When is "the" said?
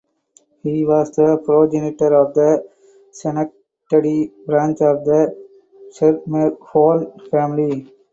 1.11-1.37, 2.33-2.67, 5.05-5.37